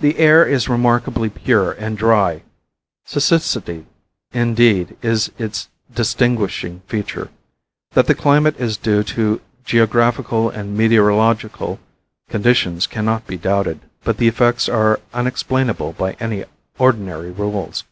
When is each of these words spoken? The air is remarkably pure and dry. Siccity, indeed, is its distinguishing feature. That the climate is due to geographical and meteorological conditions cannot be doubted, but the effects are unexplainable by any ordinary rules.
The 0.00 0.18
air 0.18 0.44
is 0.44 0.68
remarkably 0.68 1.30
pure 1.30 1.72
and 1.72 1.96
dry. 1.96 2.42
Siccity, 3.06 3.86
indeed, 4.32 4.94
is 5.00 5.32
its 5.38 5.70
distinguishing 5.90 6.82
feature. 6.86 7.30
That 7.92 8.08
the 8.08 8.14
climate 8.14 8.60
is 8.60 8.76
due 8.76 9.02
to 9.04 9.40
geographical 9.64 10.50
and 10.50 10.76
meteorological 10.76 11.80
conditions 12.28 12.86
cannot 12.86 13.26
be 13.26 13.38
doubted, 13.38 13.80
but 14.04 14.18
the 14.18 14.28
effects 14.28 14.68
are 14.68 15.00
unexplainable 15.14 15.94
by 15.94 16.12
any 16.20 16.44
ordinary 16.78 17.30
rules. 17.30 17.84